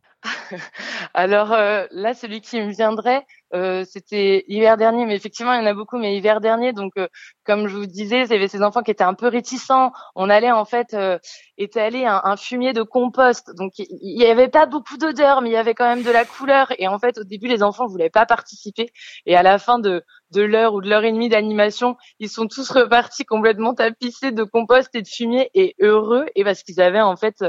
Alors 1.14 1.52
euh, 1.52 1.86
là, 1.90 2.14
celui 2.14 2.40
qui 2.40 2.60
me 2.60 2.70
viendrait, 2.70 3.26
euh, 3.54 3.84
c'était 3.84 4.44
hiver 4.48 4.76
dernier, 4.76 5.04
mais 5.04 5.16
effectivement, 5.16 5.52
il 5.52 5.60
y 5.60 5.62
en 5.62 5.66
a 5.66 5.74
beaucoup, 5.74 5.98
mais 5.98 6.16
hiver 6.16 6.40
dernier. 6.40 6.72
Donc, 6.72 6.92
euh, 6.96 7.08
comme 7.44 7.66
je 7.66 7.76
vous 7.76 7.86
disais, 7.86 8.24
il 8.24 8.30
y 8.30 8.34
avait 8.34 8.48
ces 8.48 8.62
enfants 8.62 8.82
qui 8.82 8.90
étaient 8.92 9.04
un 9.04 9.14
peu 9.14 9.28
réticents. 9.28 9.92
On 10.14 10.30
allait 10.30 10.52
en 10.52 10.64
fait 10.64 10.96
étaler 11.58 12.06
un, 12.06 12.20
un, 12.24 12.36
fumier 12.36 12.72
de 12.72 12.82
compost. 12.82 13.50
Donc, 13.56 13.72
il 13.78 14.16
n'y 14.16 14.26
avait 14.26 14.48
pas 14.48 14.66
beaucoup 14.66 14.96
d'odeur, 14.96 15.42
mais 15.42 15.50
il 15.50 15.52
y 15.52 15.56
avait 15.56 15.74
quand 15.74 15.88
même 15.88 16.04
de 16.04 16.10
la 16.10 16.24
couleur. 16.24 16.72
Et 16.78 16.88
en 16.88 16.98
fait, 16.98 17.18
au 17.18 17.24
début, 17.24 17.48
les 17.48 17.62
enfants 17.62 17.86
voulaient 17.86 18.10
pas 18.10 18.26
participer. 18.26 18.90
Et 19.26 19.36
à 19.36 19.42
la 19.42 19.58
fin 19.58 19.78
de, 19.78 20.02
de 20.30 20.42
l'heure 20.42 20.74
ou 20.74 20.80
de 20.80 20.88
l'heure 20.88 21.04
et 21.04 21.12
demie 21.12 21.28
d'animation, 21.28 21.96
ils 22.20 22.30
sont 22.30 22.46
tous 22.46 22.70
repartis 22.70 23.24
complètement 23.24 23.74
tapissés 23.74 24.32
de 24.32 24.44
compost 24.44 24.94
et 24.94 25.02
de 25.02 25.08
fumier 25.08 25.50
et 25.54 25.74
heureux. 25.80 26.26
Et 26.36 26.44
parce 26.44 26.62
qu'ils 26.62 26.80
avaient 26.80 27.00
en 27.00 27.16
fait 27.16 27.44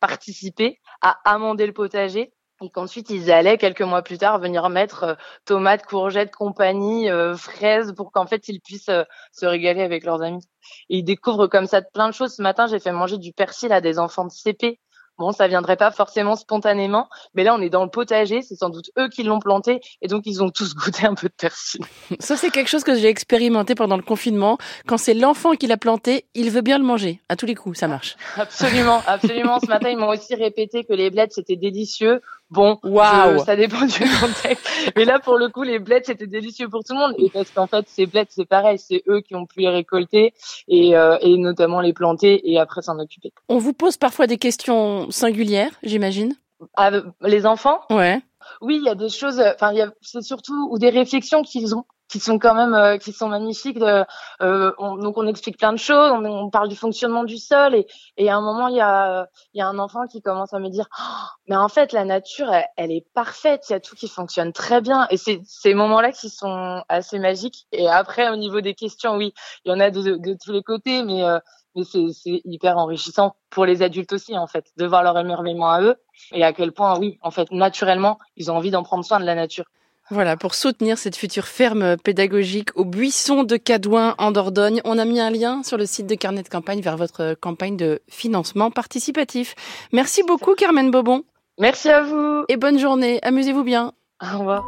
participé 0.00 0.78
à 1.02 1.18
amender 1.24 1.66
le 1.66 1.72
potager 1.72 2.32
et 2.60 2.70
qu'ensuite 2.70 3.10
ils 3.10 3.30
allaient 3.30 3.58
quelques 3.58 3.82
mois 3.82 4.02
plus 4.02 4.18
tard 4.18 4.38
venir 4.38 4.68
mettre 4.68 5.04
euh, 5.04 5.14
tomates, 5.44 5.86
courgettes, 5.86 6.34
compagnie, 6.34 7.10
euh, 7.10 7.36
fraises 7.36 7.92
pour 7.94 8.10
qu'en 8.12 8.26
fait 8.26 8.48
ils 8.48 8.60
puissent 8.60 8.88
euh, 8.88 9.04
se 9.32 9.46
régaler 9.46 9.82
avec 9.82 10.04
leurs 10.04 10.22
amis. 10.22 10.44
Ils 10.88 11.04
découvrent 11.04 11.46
comme 11.46 11.66
ça 11.66 11.82
plein 11.82 12.08
de 12.08 12.14
choses. 12.14 12.34
Ce 12.34 12.42
matin, 12.42 12.66
j'ai 12.66 12.80
fait 12.80 12.92
manger 12.92 13.18
du 13.18 13.32
persil 13.32 13.72
à 13.72 13.80
des 13.80 13.98
enfants 13.98 14.24
de 14.24 14.32
CP 14.32 14.80
Bon, 15.18 15.32
ça 15.32 15.48
viendrait 15.48 15.76
pas 15.76 15.90
forcément 15.90 16.36
spontanément, 16.36 17.08
mais 17.34 17.42
là 17.42 17.54
on 17.54 17.60
est 17.60 17.70
dans 17.70 17.82
le 17.82 17.90
potager, 17.90 18.40
c'est 18.42 18.54
sans 18.54 18.70
doute 18.70 18.90
eux 18.98 19.08
qui 19.08 19.24
l'ont 19.24 19.40
planté 19.40 19.80
et 20.00 20.06
donc 20.06 20.22
ils 20.26 20.42
ont 20.42 20.50
tous 20.50 20.74
goûté 20.76 21.06
un 21.06 21.14
peu 21.14 21.28
de 21.28 21.34
persil. 21.34 21.80
Ça 22.20 22.36
c'est 22.36 22.50
quelque 22.50 22.68
chose 22.68 22.84
que 22.84 22.94
j'ai 22.94 23.08
expérimenté 23.08 23.74
pendant 23.74 23.96
le 23.96 24.02
confinement. 24.02 24.58
Quand 24.86 24.96
c'est 24.96 25.14
l'enfant 25.14 25.54
qui 25.54 25.66
l'a 25.66 25.76
planté, 25.76 26.26
il 26.34 26.50
veut 26.50 26.60
bien 26.60 26.78
le 26.78 26.84
manger. 26.84 27.20
À 27.28 27.36
tous 27.36 27.46
les 27.46 27.56
coups, 27.56 27.78
ça 27.78 27.88
marche. 27.88 28.16
Absolument, 28.36 29.02
absolument. 29.06 29.58
Ce 29.58 29.66
matin 29.66 29.90
ils 29.90 29.98
m'ont 29.98 30.08
aussi 30.08 30.34
répété 30.36 30.84
que 30.84 30.92
les 30.92 31.10
blettes 31.10 31.32
c'était 31.32 31.56
délicieux. 31.56 32.20
Bon, 32.50 32.78
wow. 32.82 33.38
ça 33.44 33.56
dépend 33.56 33.84
du 33.84 33.98
contexte. 34.20 34.92
Mais 34.96 35.04
là, 35.04 35.18
pour 35.18 35.36
le 35.36 35.48
coup, 35.48 35.62
les 35.62 35.78
blettes, 35.78 36.06
c'était 36.06 36.26
délicieux 36.26 36.68
pour 36.68 36.82
tout 36.82 36.94
le 36.94 37.00
monde. 37.00 37.14
Et 37.18 37.28
parce 37.30 37.50
qu'en 37.50 37.66
fait, 37.66 37.86
ces 37.88 38.06
blettes, 38.06 38.28
c'est 38.30 38.46
pareil, 38.46 38.78
c'est 38.78 39.02
eux 39.08 39.20
qui 39.20 39.34
ont 39.34 39.46
pu 39.46 39.60
les 39.60 39.68
récolter 39.68 40.32
et, 40.66 40.96
euh, 40.96 41.18
et 41.20 41.36
notamment 41.36 41.80
les 41.80 41.92
planter 41.92 42.50
et 42.50 42.58
après 42.58 42.82
s'en 42.82 42.98
occuper. 42.98 43.32
On 43.48 43.58
vous 43.58 43.74
pose 43.74 43.96
parfois 43.96 44.26
des 44.26 44.38
questions 44.38 45.10
singulières, 45.10 45.72
j'imagine 45.82 46.34
ah, 46.76 46.90
Les 47.22 47.46
enfants? 47.46 47.80
Ouais. 47.90 48.20
Oui, 48.62 48.78
il 48.80 48.86
y 48.86 48.88
a 48.88 48.94
des 48.94 49.10
choses, 49.10 49.40
enfin, 49.40 49.72
c'est 50.00 50.22
surtout, 50.22 50.68
ou 50.70 50.78
des 50.78 50.88
réflexions 50.88 51.42
qu'ils 51.42 51.74
ont 51.74 51.84
qui 52.08 52.20
sont 52.20 52.38
quand 52.38 52.54
même 52.54 52.74
euh, 52.74 52.96
qui 52.96 53.12
sont 53.12 53.28
magnifiques. 53.28 53.78
De, 53.78 54.04
euh, 54.42 54.72
on, 54.78 54.96
donc 54.96 55.18
on 55.18 55.26
explique 55.26 55.58
plein 55.58 55.72
de 55.72 55.78
choses, 55.78 56.10
on, 56.12 56.24
on, 56.24 56.50
parle 56.50 56.68
du 56.68 56.76
fonctionnement 56.76 57.24
du 57.24 57.38
sol 57.38 57.74
et, 57.74 57.86
et 58.16 58.30
à 58.30 58.36
un 58.36 58.40
moment 58.40 58.68
il 58.68 58.76
y 58.76 58.80
a 58.80 59.26
il 59.54 59.58
y 59.58 59.60
a 59.60 59.68
un 59.68 59.78
enfant 59.78 60.06
qui 60.06 60.22
commence 60.22 60.52
à 60.54 60.58
me 60.58 60.68
dire 60.68 60.88
oh, 60.98 61.26
mais 61.46 61.56
en 61.56 61.68
fait 61.68 61.92
la 61.92 62.04
nature 62.04 62.50
elle, 62.52 62.66
elle 62.76 62.92
est 62.92 63.06
parfaite, 63.14 63.66
il 63.68 63.72
y 63.72 63.76
a 63.76 63.80
tout 63.80 63.94
qui 63.94 64.08
fonctionne 64.08 64.52
très 64.52 64.80
bien 64.80 65.06
et 65.10 65.16
c'est 65.16 65.40
ces 65.44 65.74
moments-là 65.74 66.12
qui 66.12 66.30
sont 66.30 66.82
assez 66.88 67.18
magiques. 67.18 67.66
Et 67.72 67.88
après 67.88 68.30
au 68.30 68.36
niveau 68.36 68.60
des 68.60 68.74
questions, 68.74 69.16
oui, 69.16 69.34
il 69.64 69.70
y 69.70 69.74
en 69.74 69.80
a 69.80 69.90
de, 69.90 70.16
de, 70.16 70.36
tous 70.42 70.52
les 70.52 70.62
côtés, 70.62 71.02
mais 71.02 71.22
euh, 71.24 71.38
mais 71.74 71.84
c'est 71.84 72.40
hyper 72.44 72.76
enrichissant 72.78 73.36
pour 73.50 73.66
les 73.66 73.82
adultes 73.82 74.12
aussi 74.12 74.36
en 74.36 74.46
fait 74.46 74.66
de 74.76 74.86
voir 74.86 75.02
leur 75.02 75.18
émerveillement 75.18 75.70
à 75.70 75.82
eux 75.82 75.96
et 76.32 76.42
à 76.42 76.52
quel 76.52 76.72
point 76.72 76.98
oui 76.98 77.18
en 77.22 77.30
fait 77.30 77.50
naturellement 77.52 78.18
ils 78.36 78.50
ont 78.50 78.56
envie 78.56 78.70
d'en 78.70 78.82
prendre 78.82 79.04
soin 79.04 79.20
de 79.20 79.24
la 79.24 79.34
nature. 79.34 79.66
Voilà, 80.10 80.38
pour 80.38 80.54
soutenir 80.54 80.96
cette 80.96 81.16
future 81.16 81.46
ferme 81.46 81.98
pédagogique 81.98 82.70
au 82.76 82.84
buisson 82.84 83.44
de 83.44 83.58
Cadouin 83.58 84.14
en 84.16 84.30
Dordogne, 84.30 84.80
on 84.84 84.96
a 84.98 85.04
mis 85.04 85.20
un 85.20 85.30
lien 85.30 85.62
sur 85.62 85.76
le 85.76 85.84
site 85.84 86.06
de 86.06 86.14
Carnet 86.14 86.42
de 86.42 86.48
campagne 86.48 86.80
vers 86.80 86.96
votre 86.96 87.34
campagne 87.34 87.76
de 87.76 88.00
financement 88.08 88.70
participatif. 88.70 89.54
Merci 89.92 90.22
beaucoup 90.26 90.54
Carmen 90.54 90.90
Bobon. 90.90 91.24
Merci 91.60 91.90
à 91.90 92.02
vous. 92.02 92.44
Et 92.48 92.56
bonne 92.56 92.78
journée, 92.78 93.18
amusez-vous 93.22 93.64
bien. 93.64 93.92
Au 94.22 94.38
revoir. 94.38 94.64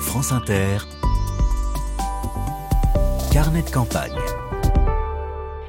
France 0.00 0.30
Inter. 0.30 0.78
Carnet 3.32 3.62
de 3.62 3.70
campagne. 3.70 4.43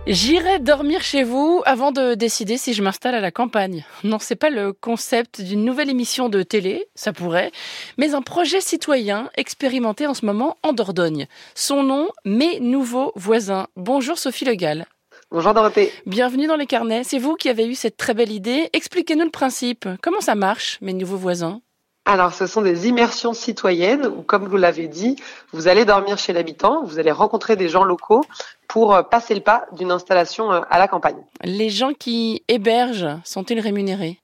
J'irai 0.07 0.59
dormir 0.59 1.01
chez 1.01 1.23
vous 1.23 1.63
avant 1.65 1.91
de 1.91 2.13
décider 2.13 2.57
si 2.57 2.73
je 2.75 2.83
m'installe 2.83 3.15
à 3.15 3.19
la 3.21 3.31
campagne. 3.31 3.83
Non, 4.03 4.19
c'est 4.19 4.35
pas 4.35 4.51
le 4.51 4.71
concept 4.71 5.41
d'une 5.41 5.65
nouvelle 5.65 5.89
émission 5.89 6.29
de 6.29 6.43
télé, 6.43 6.87
ça 6.93 7.11
pourrait, 7.11 7.51
mais 7.97 8.13
un 8.13 8.21
projet 8.21 8.61
citoyen 8.61 9.31
expérimenté 9.35 10.05
en 10.05 10.13
ce 10.13 10.27
moment 10.27 10.57
en 10.61 10.73
Dordogne. 10.73 11.25
Son 11.55 11.81
nom, 11.81 12.09
Mes 12.23 12.59
nouveaux 12.59 13.13
voisins. 13.15 13.65
Bonjour 13.75 14.19
Sophie 14.19 14.45
Legal. 14.45 14.85
Bonjour 15.31 15.55
Dorothée. 15.55 15.91
Bienvenue 16.05 16.45
dans 16.45 16.55
les 16.55 16.67
carnets. 16.67 17.03
C'est 17.03 17.17
vous 17.17 17.33
qui 17.33 17.49
avez 17.49 17.65
eu 17.65 17.73
cette 17.73 17.97
très 17.97 18.13
belle 18.13 18.31
idée. 18.31 18.69
Expliquez-nous 18.73 19.25
le 19.25 19.31
principe. 19.31 19.89
Comment 20.03 20.21
ça 20.21 20.35
marche, 20.35 20.77
Mes 20.81 20.93
nouveaux 20.93 21.17
voisins? 21.17 21.61
Alors, 22.07 22.35
ce 22.35 22.45
sont 22.45 22.61
des 22.61 22.87
immersions 22.87 23.33
citoyennes 23.33 24.05
où, 24.05 24.21
comme 24.21 24.47
vous 24.47 24.57
l'avez 24.57 24.87
dit, 24.87 25.15
vous 25.51 25.67
allez 25.67 25.85
dormir 25.85 26.19
chez 26.19 26.33
l'habitant, 26.33 26.83
vous 26.83 26.99
allez 26.99 27.11
rencontrer 27.11 27.55
des 27.55 27.67
gens 27.67 27.83
locaux 27.83 28.23
pour 28.67 28.93
euh, 28.93 29.01
passer 29.01 29.33
le 29.33 29.41
pas 29.41 29.65
d'une 29.71 29.91
installation 29.91 30.51
euh, 30.53 30.61
à 30.69 30.77
la 30.77 30.87
campagne. 30.87 31.25
Les 31.43 31.71
gens 31.71 31.93
qui 31.93 32.43
hébergent 32.47 33.17
sont-ils 33.23 33.59
rémunérés? 33.59 34.19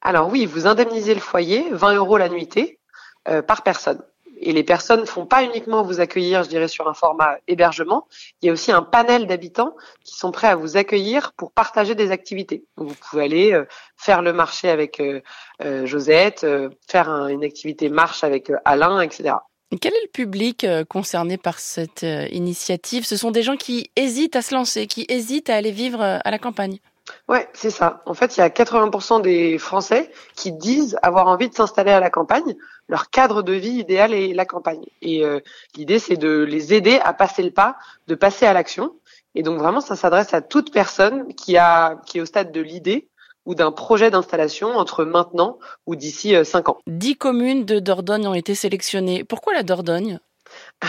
Alors 0.00 0.30
oui, 0.30 0.46
vous 0.46 0.66
indemnisez 0.66 1.14
le 1.14 1.20
foyer, 1.20 1.68
20 1.70 1.94
euros 1.94 2.18
la 2.18 2.28
nuitée 2.28 2.80
euh, 3.28 3.40
par 3.40 3.62
personne. 3.62 4.02
Et 4.44 4.52
les 4.52 4.64
personnes 4.64 5.00
ne 5.00 5.06
font 5.06 5.24
pas 5.24 5.44
uniquement 5.44 5.82
vous 5.84 6.00
accueillir, 6.00 6.42
je 6.42 6.48
dirais, 6.48 6.66
sur 6.66 6.88
un 6.88 6.94
format 6.94 7.36
hébergement. 7.46 8.08
Il 8.42 8.46
y 8.46 8.50
a 8.50 8.52
aussi 8.52 8.72
un 8.72 8.82
panel 8.82 9.28
d'habitants 9.28 9.76
qui 10.04 10.16
sont 10.16 10.32
prêts 10.32 10.48
à 10.48 10.56
vous 10.56 10.76
accueillir 10.76 11.32
pour 11.34 11.52
partager 11.52 11.94
des 11.94 12.10
activités. 12.10 12.64
vous 12.76 12.94
pouvez 13.08 13.24
aller 13.24 13.52
euh, 13.52 13.64
faire 13.96 14.20
le 14.20 14.32
marché 14.32 14.68
avec 14.68 14.98
euh, 14.98 15.20
euh, 15.62 15.86
Josette, 15.86 16.44
faire 16.88 17.08
une 17.08 17.44
activité 17.44 17.88
marche 17.88 18.24
avec 18.24 18.50
Alain, 18.64 19.00
etc. 19.00 19.36
Quel 19.80 19.94
est 19.94 20.02
le 20.02 20.10
public 20.10 20.66
concerné 20.88 21.38
par 21.38 21.58
cette 21.58 22.02
initiative? 22.02 23.06
Ce 23.06 23.16
sont 23.16 23.30
des 23.30 23.42
gens 23.42 23.56
qui 23.56 23.90
hésitent 23.96 24.36
à 24.36 24.42
se 24.42 24.54
lancer, 24.54 24.86
qui 24.86 25.06
hésitent 25.08 25.48
à 25.50 25.56
aller 25.56 25.70
vivre 25.70 26.02
à 26.02 26.30
la 26.30 26.38
campagne. 26.38 26.78
Ouais, 27.28 27.48
c'est 27.52 27.70
ça. 27.70 28.02
En 28.06 28.14
fait, 28.14 28.36
il 28.36 28.40
y 28.40 28.42
a 28.42 28.48
80% 28.48 29.22
des 29.22 29.58
Français 29.58 30.10
qui 30.36 30.52
disent 30.52 30.96
avoir 31.02 31.26
envie 31.26 31.48
de 31.48 31.54
s'installer 31.54 31.90
à 31.90 32.00
la 32.00 32.10
campagne. 32.10 32.56
Leur 32.88 33.10
cadre 33.10 33.42
de 33.42 33.52
vie 33.52 33.78
idéal 33.78 34.12
est 34.14 34.34
la 34.34 34.44
campagne. 34.44 34.84
Et 35.00 35.24
l'idée, 35.76 35.98
c'est 35.98 36.16
de 36.16 36.42
les 36.42 36.74
aider 36.74 37.00
à 37.02 37.12
passer 37.12 37.42
le 37.42 37.50
pas, 37.50 37.76
de 38.06 38.14
passer 38.14 38.46
à 38.46 38.52
l'action. 38.52 38.92
Et 39.34 39.42
donc 39.42 39.58
vraiment, 39.58 39.80
ça 39.80 39.96
s'adresse 39.96 40.34
à 40.34 40.42
toute 40.42 40.72
personne 40.72 41.34
qui 41.34 41.56
a 41.56 42.00
qui 42.06 42.18
est 42.18 42.20
au 42.20 42.26
stade 42.26 42.52
de 42.52 42.60
l'idée 42.60 43.08
ou 43.46 43.54
d'un 43.54 43.72
projet 43.72 44.10
d'installation 44.10 44.76
entre 44.76 45.04
maintenant 45.04 45.58
ou 45.86 45.96
d'ici 45.96 46.34
euh, 46.34 46.44
cinq 46.44 46.68
ans. 46.68 46.78
Dix 46.86 47.16
communes 47.16 47.64
de 47.64 47.80
Dordogne 47.80 48.26
ont 48.26 48.34
été 48.34 48.54
sélectionnées. 48.54 49.24
Pourquoi 49.24 49.52
la 49.54 49.62
Dordogne? 49.62 50.20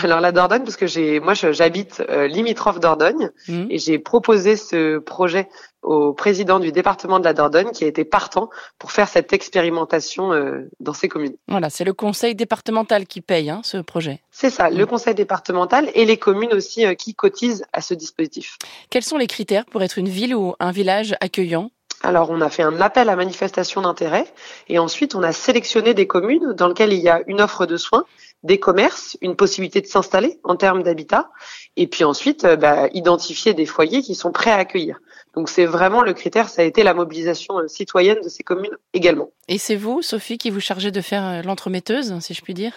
Alors 0.02 0.20
la 0.20 0.32
Dordogne, 0.32 0.62
parce 0.64 0.76
que 0.76 0.86
j'ai, 0.86 1.20
moi 1.20 1.34
j'habite 1.34 2.02
euh, 2.08 2.26
limitrophe 2.26 2.80
Dordogne 2.80 3.30
mmh. 3.48 3.66
et 3.70 3.78
j'ai 3.78 3.98
proposé 3.98 4.56
ce 4.56 4.98
projet 4.98 5.48
au 5.82 6.12
président 6.12 6.58
du 6.58 6.72
département 6.72 7.20
de 7.20 7.24
la 7.24 7.34
Dordogne 7.34 7.70
qui 7.70 7.84
a 7.84 7.86
été 7.86 8.04
partant 8.04 8.50
pour 8.78 8.90
faire 8.90 9.08
cette 9.08 9.32
expérimentation 9.32 10.32
euh, 10.32 10.68
dans 10.80 10.94
ces 10.94 11.08
communes. 11.08 11.34
Voilà, 11.46 11.70
c'est 11.70 11.84
le 11.84 11.92
conseil 11.92 12.34
départemental 12.34 13.06
qui 13.06 13.20
paye 13.20 13.50
hein, 13.50 13.60
ce 13.62 13.76
projet. 13.78 14.20
C'est 14.30 14.50
ça, 14.50 14.70
le 14.70 14.84
mmh. 14.84 14.88
conseil 14.88 15.14
départemental 15.14 15.90
et 15.94 16.04
les 16.04 16.16
communes 16.16 16.54
aussi 16.54 16.84
qui 16.96 17.14
cotisent 17.14 17.64
à 17.72 17.80
ce 17.80 17.94
dispositif. 17.94 18.58
Quels 18.90 19.04
sont 19.04 19.18
les 19.18 19.26
critères 19.26 19.64
pour 19.66 19.82
être 19.82 19.98
une 19.98 20.08
ville 20.08 20.34
ou 20.34 20.54
un 20.58 20.72
village 20.72 21.14
accueillant? 21.20 21.70
Alors, 22.04 22.28
on 22.28 22.42
a 22.42 22.50
fait 22.50 22.62
un 22.62 22.82
appel 22.82 23.08
à 23.08 23.16
manifestation 23.16 23.80
d'intérêt 23.80 24.26
et 24.68 24.78
ensuite 24.78 25.14
on 25.14 25.22
a 25.22 25.32
sélectionné 25.32 25.94
des 25.94 26.06
communes 26.06 26.52
dans 26.52 26.68
lesquelles 26.68 26.92
il 26.92 27.00
y 27.00 27.08
a 27.08 27.22
une 27.26 27.40
offre 27.40 27.64
de 27.64 27.78
soins, 27.78 28.04
des 28.44 28.58
commerces, 28.58 29.16
une 29.20 29.34
possibilité 29.34 29.80
de 29.80 29.86
s'installer 29.86 30.38
en 30.44 30.54
termes 30.54 30.82
d'habitat 30.82 31.30
et 31.76 31.86
puis 31.86 32.04
ensuite 32.04 32.44
euh, 32.44 32.56
bah, 32.56 32.88
identifier 32.92 33.54
des 33.54 33.66
foyers 33.66 34.02
qui 34.02 34.14
sont 34.14 34.30
prêts 34.30 34.50
à 34.50 34.56
accueillir. 34.56 35.00
Donc 35.34 35.48
c'est 35.48 35.66
vraiment 35.66 36.02
le 36.02 36.12
critère, 36.12 36.48
ça 36.48 36.62
a 36.62 36.64
été 36.64 36.82
la 36.82 36.94
mobilisation 36.94 37.58
euh, 37.58 37.68
citoyenne 37.68 38.20
de 38.22 38.28
ces 38.28 38.44
communes 38.44 38.76
également. 38.92 39.30
Et 39.48 39.58
c'est 39.58 39.76
vous, 39.76 40.02
Sophie, 40.02 40.38
qui 40.38 40.50
vous 40.50 40.60
chargez 40.60 40.90
de 40.92 41.00
faire 41.00 41.26
euh, 41.26 41.42
l'entremetteuse, 41.42 42.18
si 42.20 42.34
je 42.34 42.42
puis 42.42 42.54
dire? 42.54 42.72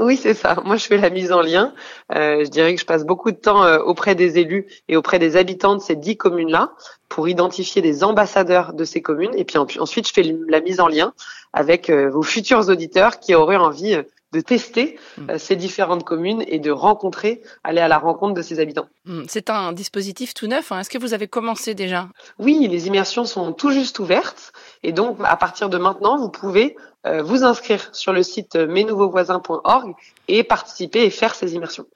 Oui, 0.00 0.16
c'est 0.16 0.34
ça. 0.34 0.56
Moi, 0.64 0.76
je 0.76 0.86
fais 0.86 0.96
la 0.96 1.10
mise 1.10 1.32
en 1.32 1.42
lien. 1.42 1.74
Euh, 2.14 2.44
je 2.44 2.50
dirais 2.50 2.74
que 2.74 2.80
je 2.80 2.86
passe 2.86 3.04
beaucoup 3.04 3.30
de 3.32 3.36
temps 3.36 3.64
euh, 3.64 3.78
auprès 3.78 4.14
des 4.14 4.38
élus 4.38 4.66
et 4.88 4.96
auprès 4.96 5.18
des 5.18 5.36
habitants 5.36 5.76
de 5.76 5.80
ces 5.80 5.96
dix 5.96 6.16
communes-là 6.16 6.72
pour 7.08 7.28
identifier 7.28 7.82
des 7.82 8.02
ambassadeurs 8.04 8.72
de 8.72 8.84
ces 8.84 9.02
communes. 9.02 9.32
Et 9.34 9.44
puis 9.44 9.58
ensuite, 9.58 10.08
je 10.08 10.12
fais 10.12 10.22
la 10.48 10.60
mise 10.60 10.80
en 10.80 10.88
lien 10.88 11.12
avec 11.52 11.90
euh, 11.90 12.08
vos 12.08 12.22
futurs 12.22 12.68
auditeurs 12.68 13.18
qui 13.18 13.34
auraient 13.34 13.56
envie 13.56 14.00
de 14.32 14.40
tester 14.40 14.98
mm. 15.18 15.38
ces 15.38 15.56
différentes 15.56 16.04
communes 16.04 16.44
et 16.46 16.58
de 16.58 16.70
rencontrer, 16.70 17.42
aller 17.64 17.80
à 17.80 17.88
la 17.88 17.98
rencontre 17.98 18.34
de 18.34 18.42
ces 18.42 18.60
habitants. 18.60 18.88
Mm. 19.04 19.22
C'est 19.28 19.50
un 19.50 19.72
dispositif 19.72 20.34
tout 20.34 20.46
neuf. 20.46 20.72
Hein. 20.72 20.80
Est-ce 20.80 20.90
que 20.90 20.98
vous 20.98 21.14
avez 21.14 21.28
commencé 21.28 21.74
déjà? 21.74 22.08
Oui, 22.38 22.66
les 22.70 22.86
immersions 22.86 23.24
sont 23.24 23.52
tout 23.52 23.70
juste 23.70 23.98
ouvertes. 23.98 24.52
Et 24.82 24.92
donc, 24.92 25.18
à 25.24 25.36
partir 25.36 25.68
de 25.68 25.78
maintenant, 25.78 26.18
vous 26.18 26.30
pouvez 26.30 26.76
euh, 26.76 26.89
vous 27.04 27.44
inscrire 27.44 27.88
sur 27.92 28.12
le 28.12 28.22
site 28.22 28.56
mesnouveauxvoisins.org 28.56 29.94
et 30.28 30.44
participer 30.44 31.04
et 31.04 31.10
faire 31.10 31.34
ces 31.34 31.54
immersions. 31.54 31.86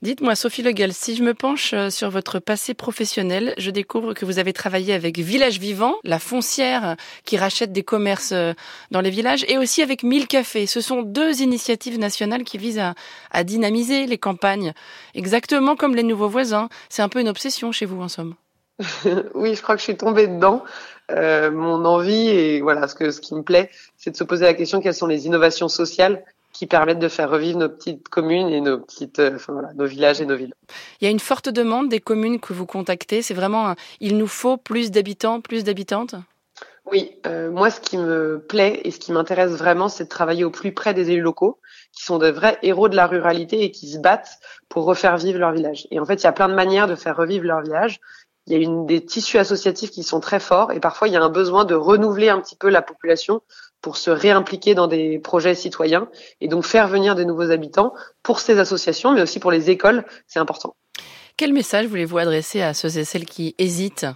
Dites-moi, 0.00 0.36
Sophie 0.36 0.62
Legal, 0.62 0.92
si 0.92 1.16
je 1.16 1.24
me 1.24 1.34
penche 1.34 1.72
euh, 1.74 1.90
sur 1.90 2.08
votre 2.08 2.38
passé 2.38 2.72
professionnel, 2.72 3.52
je 3.58 3.72
découvre 3.72 4.14
que 4.14 4.24
vous 4.24 4.38
avez 4.38 4.52
travaillé 4.52 4.94
avec 4.94 5.18
Village 5.18 5.58
Vivant, 5.58 5.96
la 6.04 6.20
foncière 6.20 6.94
qui 7.24 7.36
rachète 7.36 7.72
des 7.72 7.82
commerces 7.82 8.30
euh, 8.30 8.52
dans 8.92 9.00
les 9.00 9.10
villages, 9.10 9.44
et 9.48 9.58
aussi 9.58 9.82
avec 9.82 10.04
Mille 10.04 10.28
Cafés. 10.28 10.66
Ce 10.66 10.80
sont 10.80 11.02
deux 11.02 11.42
initiatives 11.42 11.98
nationales 11.98 12.44
qui 12.44 12.58
visent 12.58 12.78
à, 12.78 12.94
à 13.32 13.42
dynamiser 13.42 14.06
les 14.06 14.18
campagnes, 14.18 14.72
exactement 15.16 15.74
comme 15.74 15.96
les 15.96 16.04
nouveaux 16.04 16.28
voisins. 16.28 16.68
C'est 16.88 17.02
un 17.02 17.08
peu 17.08 17.20
une 17.20 17.28
obsession 17.28 17.72
chez 17.72 17.84
vous, 17.84 18.00
en 18.00 18.08
somme. 18.08 18.36
oui, 19.34 19.56
je 19.56 19.62
crois 19.62 19.74
que 19.74 19.80
je 19.80 19.84
suis 19.84 19.96
tombée 19.96 20.28
dedans. 20.28 20.62
Euh, 21.10 21.50
mon 21.50 21.84
envie 21.86 22.28
et 22.28 22.60
voilà 22.60 22.86
ce 22.86 22.94
que 22.94 23.10
ce 23.10 23.20
qui 23.20 23.34
me 23.34 23.42
plaît, 23.42 23.70
c'est 23.96 24.10
de 24.10 24.16
se 24.16 24.24
poser 24.24 24.44
la 24.44 24.54
question 24.54 24.80
quelles 24.80 24.94
sont 24.94 25.06
les 25.06 25.26
innovations 25.26 25.68
sociales 25.68 26.22
qui 26.52 26.66
permettent 26.66 26.98
de 26.98 27.08
faire 27.08 27.30
revivre 27.30 27.58
nos 27.58 27.68
petites 27.68 28.08
communes 28.08 28.48
et 28.48 28.60
nos 28.60 28.78
petites, 28.78 29.18
euh, 29.18 29.36
enfin, 29.36 29.52
voilà, 29.52 29.72
nos 29.74 29.86
villages 29.86 30.20
et 30.20 30.26
nos 30.26 30.36
villes. 30.36 30.54
Il 31.00 31.04
y 31.04 31.06
a 31.06 31.10
une 31.10 31.20
forte 31.20 31.48
demande 31.48 31.88
des 31.88 32.00
communes 32.00 32.40
que 32.40 32.52
vous 32.52 32.66
contactez. 32.66 33.22
C'est 33.22 33.34
vraiment, 33.34 33.74
il 34.00 34.18
nous 34.18 34.26
faut 34.26 34.56
plus 34.56 34.90
d'habitants, 34.90 35.40
plus 35.40 35.64
d'habitantes? 35.64 36.14
Oui, 36.90 37.12
euh, 37.26 37.50
moi 37.50 37.70
ce 37.70 37.80
qui 37.80 37.98
me 37.98 38.38
plaît 38.38 38.80
et 38.84 38.90
ce 38.90 38.98
qui 38.98 39.12
m'intéresse 39.12 39.52
vraiment, 39.52 39.88
c'est 39.88 40.04
de 40.04 40.08
travailler 40.08 40.44
au 40.44 40.50
plus 40.50 40.72
près 40.72 40.94
des 40.94 41.10
élus 41.10 41.20
locaux, 41.20 41.58
qui 41.92 42.02
sont 42.04 42.18
de 42.18 42.28
vrais 42.28 42.58
héros 42.62 42.88
de 42.88 42.96
la 42.96 43.06
ruralité 43.06 43.62
et 43.62 43.70
qui 43.70 43.88
se 43.88 43.98
battent 43.98 44.38
pour 44.68 44.84
refaire 44.84 45.16
vivre 45.18 45.38
leur 45.38 45.52
village. 45.52 45.86
Et 45.90 46.00
en 46.00 46.06
fait, 46.06 46.14
il 46.14 46.24
y 46.24 46.28
a 46.28 46.32
plein 46.32 46.48
de 46.48 46.54
manières 46.54 46.86
de 46.86 46.94
faire 46.94 47.16
revivre 47.16 47.44
leur 47.44 47.62
village 47.62 48.00
il 48.48 48.52
y 48.52 48.56
a 48.56 48.58
une, 48.58 48.86
des 48.86 49.04
tissus 49.04 49.38
associatifs 49.38 49.90
qui 49.90 50.02
sont 50.02 50.20
très 50.20 50.40
forts 50.40 50.72
et 50.72 50.80
parfois 50.80 51.06
il 51.06 51.14
y 51.14 51.16
a 51.16 51.22
un 51.22 51.28
besoin 51.28 51.64
de 51.64 51.74
renouveler 51.74 52.30
un 52.30 52.40
petit 52.40 52.56
peu 52.56 52.70
la 52.70 52.80
population 52.80 53.42
pour 53.82 53.96
se 53.96 54.10
réimpliquer 54.10 54.74
dans 54.74 54.86
des 54.86 55.18
projets 55.18 55.54
citoyens 55.54 56.08
et 56.40 56.48
donc 56.48 56.64
faire 56.64 56.88
venir 56.88 57.14
des 57.14 57.24
nouveaux 57.24 57.50
habitants 57.50 57.92
pour 58.22 58.40
ces 58.40 58.58
associations, 58.58 59.12
mais 59.12 59.22
aussi 59.22 59.38
pour 59.38 59.50
les 59.50 59.70
écoles, 59.70 60.04
c'est 60.26 60.38
important. 60.38 60.74
Quel 61.36 61.52
message 61.52 61.86
voulez-vous 61.86 62.18
adresser 62.18 62.62
à 62.62 62.74
ceux 62.74 62.98
et 62.98 63.04
celles 63.04 63.26
qui 63.26 63.54
hésitent? 63.58 64.06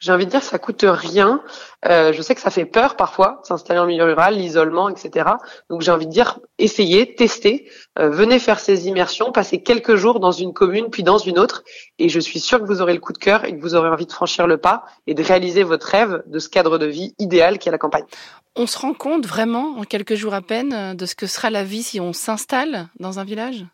J'ai 0.00 0.12
envie 0.12 0.26
de 0.26 0.30
dire, 0.30 0.42
ça 0.42 0.58
coûte 0.58 0.84
rien. 0.86 1.42
Euh, 1.86 2.12
je 2.12 2.22
sais 2.22 2.34
que 2.34 2.40
ça 2.40 2.50
fait 2.50 2.64
peur 2.64 2.96
parfois, 2.96 3.40
s'installer 3.44 3.80
en 3.80 3.86
milieu 3.86 4.04
rural, 4.04 4.34
l'isolement, 4.34 4.88
etc. 4.88 5.30
Donc 5.70 5.82
j'ai 5.82 5.92
envie 5.92 6.06
de 6.06 6.10
dire, 6.10 6.40
essayez, 6.58 7.14
testez, 7.14 7.70
euh, 7.98 8.10
venez 8.10 8.38
faire 8.38 8.58
ces 8.58 8.88
immersions, 8.88 9.30
passez 9.30 9.62
quelques 9.62 9.94
jours 9.94 10.18
dans 10.20 10.32
une 10.32 10.52
commune 10.52 10.90
puis 10.90 11.02
dans 11.02 11.18
une 11.18 11.38
autre, 11.38 11.62
et 11.98 12.08
je 12.08 12.18
suis 12.18 12.40
sûre 12.40 12.58
que 12.60 12.66
vous 12.66 12.82
aurez 12.82 12.94
le 12.94 13.00
coup 13.00 13.12
de 13.12 13.18
cœur 13.18 13.44
et 13.44 13.56
que 13.56 13.60
vous 13.60 13.74
aurez 13.74 13.88
envie 13.88 14.06
de 14.06 14.12
franchir 14.12 14.46
le 14.46 14.58
pas 14.58 14.84
et 15.06 15.14
de 15.14 15.22
réaliser 15.22 15.62
votre 15.62 15.86
rêve 15.86 16.22
de 16.26 16.38
ce 16.38 16.48
cadre 16.48 16.78
de 16.78 16.86
vie 16.86 17.14
idéal 17.18 17.58
qui 17.58 17.68
est 17.68 17.72
la 17.72 17.78
campagne. 17.78 18.04
On 18.56 18.66
se 18.66 18.78
rend 18.78 18.94
compte 18.94 19.24
vraiment, 19.24 19.76
en 19.78 19.84
quelques 19.84 20.16
jours 20.16 20.34
à 20.34 20.42
peine, 20.42 20.96
de 20.96 21.06
ce 21.06 21.14
que 21.14 21.26
sera 21.26 21.50
la 21.50 21.62
vie 21.62 21.84
si 21.84 22.00
on 22.00 22.12
s'installe 22.12 22.88
dans 22.98 23.20
un 23.20 23.24
village? 23.24 23.64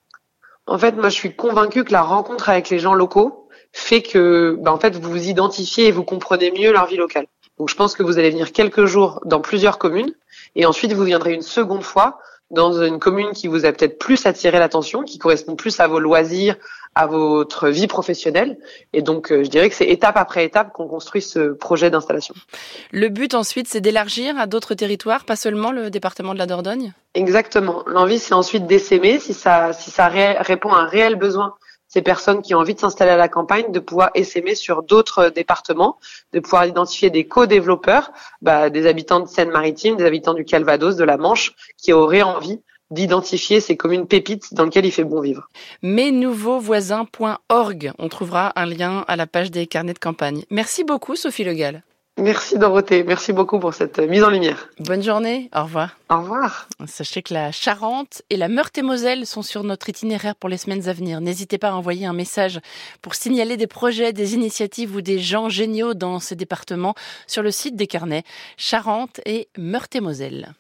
En 0.66 0.78
fait, 0.78 0.92
moi, 0.92 1.08
je 1.08 1.14
suis 1.14 1.34
convaincue 1.34 1.84
que 1.84 1.92
la 1.92 2.02
rencontre 2.02 2.49
avec 2.49 2.70
les 2.70 2.78
gens 2.78 2.94
locaux 2.94 3.43
fait 3.75 4.02
que, 4.02 4.57
bah, 4.61 4.73
en 4.73 4.78
fait, 4.78 4.97
vous 4.97 5.11
vous 5.11 5.28
identifiez 5.28 5.88
et 5.88 5.90
vous 5.90 6.04
comprenez 6.04 6.52
mieux 6.52 6.73
leur 6.73 6.87
vie 6.87 6.97
locale. 6.97 7.26
Donc, 7.59 7.69
je 7.69 7.75
pense 7.75 7.95
que 7.95 8.02
vous 8.02 8.19
allez 8.19 8.31
venir 8.31 8.52
quelques 8.52 8.87
jours 8.87 9.21
dans 9.25 9.40
plusieurs 9.40 9.78
communes 9.78 10.14
et 10.54 10.64
ensuite 10.64 10.93
vous 10.93 11.02
viendrez 11.04 11.35
une 11.35 11.43
seconde 11.43 11.83
fois 11.83 12.19
dans 12.50 12.83
une 12.83 13.00
commune 13.00 13.33
qui 13.33 13.49
vous 13.49 13.66
a 13.66 13.73
peut-être 13.73 13.99
plus 13.99 14.26
attiré 14.26 14.61
l'attention, 14.61 15.02
qui 15.02 15.19
correspond 15.19 15.57
plus 15.57 15.81
à 15.81 15.88
vos 15.88 15.99
loisirs, 15.99 16.57
à 16.95 17.07
votre 17.07 17.69
vie 17.69 17.88
professionnelle. 17.88 18.59
Et 18.93 19.02
donc, 19.02 19.33
euh, 19.33 19.43
je 19.43 19.50
dirais 19.50 19.69
que 19.69 19.75
c'est 19.75 19.88
étape 19.88 20.16
après 20.16 20.45
étape 20.45 20.73
qu'on 20.73 20.87
construit 20.87 21.23
ce 21.23 21.52
projet 21.52 21.90
d'installation. 21.90 22.35
Le 22.93 23.09
but 23.09 23.35
ensuite, 23.35 23.66
c'est 23.66 23.81
d'élargir 23.81 24.38
à 24.38 24.47
d'autres 24.47 24.75
territoires, 24.75 25.25
pas 25.25 25.35
seulement 25.35 25.73
le 25.73 25.90
département 25.90 26.33
de 26.33 26.38
la 26.38 26.47
Dordogne? 26.47 26.93
Exactement. 27.14 27.83
L'envie, 27.88 28.21
c'est 28.21 28.35
ensuite 28.35 28.66
d'essaimer, 28.69 29.19
si 29.19 29.35
ça, 29.35 29.73
si 29.73 29.90
ça 29.90 30.07
répond 30.07 30.73
à 30.73 30.83
un 30.83 30.87
réel 30.87 31.16
besoin 31.16 31.54
ces 31.94 32.02
personnes 32.02 32.42
qui 32.42 32.54
ont 32.56 32.58
envie 32.58 32.74
de 32.74 32.80
s'installer 32.80 33.12
à 33.12 33.16
la 33.16 33.28
campagne, 33.28 33.70
de 33.70 33.78
pouvoir 33.78 34.10
essaimer 34.16 34.56
sur 34.56 34.82
d'autres 34.82 35.28
départements, 35.28 35.96
de 36.32 36.40
pouvoir 36.40 36.66
identifier 36.66 37.08
des 37.08 37.28
co-développeurs, 37.28 38.10
bah, 38.42 38.68
des 38.68 38.88
habitants 38.88 39.20
de 39.20 39.28
Seine-Maritime, 39.28 39.96
des 39.96 40.04
habitants 40.04 40.34
du 40.34 40.44
Calvados, 40.44 40.96
de 40.96 41.04
la 41.04 41.18
Manche, 41.18 41.54
qui 41.78 41.92
auraient 41.92 42.22
envie 42.22 42.60
d'identifier 42.90 43.60
ces 43.60 43.76
communes 43.76 44.08
pépites 44.08 44.54
dans 44.54 44.64
lesquelles 44.64 44.86
il 44.86 44.90
fait 44.90 45.04
bon 45.04 45.20
vivre. 45.20 45.48
Mesnouveauxvoisins.org, 45.82 47.92
on 47.96 48.08
trouvera 48.08 48.52
un 48.56 48.66
lien 48.66 49.04
à 49.06 49.14
la 49.14 49.28
page 49.28 49.52
des 49.52 49.68
carnets 49.68 49.94
de 49.94 50.00
campagne. 50.00 50.42
Merci 50.50 50.82
beaucoup 50.82 51.14
Sophie 51.14 51.44
Legal. 51.44 51.84
Merci 52.16 52.59
Dorothée, 52.59 53.02
merci 53.02 53.33
beaucoup 53.33 53.59
pour 53.59 53.75
cette 53.75 53.99
mise 53.99 54.23
en 54.23 54.30
lumière. 54.30 54.68
Bonne 54.78 55.02
journée, 55.02 55.50
au 55.52 55.64
revoir. 55.64 55.99
Au 56.09 56.18
revoir. 56.18 56.68
Sachez 56.87 57.23
que 57.23 57.35
la 57.35 57.50
Charente 57.50 58.23
et 58.30 58.37
la 58.37 58.47
Meurthe-et-Moselle 58.47 59.26
sont 59.26 59.42
sur 59.42 59.64
notre 59.64 59.88
itinéraire 59.88 60.37
pour 60.37 60.49
les 60.49 60.56
semaines 60.56 60.88
à 60.88 60.92
venir. 60.92 61.21
N'hésitez 61.21 61.59
pas 61.59 61.71
à 61.71 61.75
envoyer 61.75 62.06
un 62.06 62.12
message 62.12 62.61
pour 63.02 63.16
signaler 63.16 63.56
des 63.56 63.66
projets, 63.66 64.12
des 64.12 64.35
initiatives 64.35 64.94
ou 64.94 65.00
des 65.00 65.18
gens 65.18 65.49
géniaux 65.49 65.94
dans 65.94 66.21
ces 66.21 66.37
départements 66.37 66.94
sur 67.26 67.42
le 67.42 67.50
site 67.50 67.75
des 67.75 67.88
carnets 67.88 68.23
Charente 68.56 69.21
et 69.26 69.49
Meurthe-et-Moselle. 69.59 70.54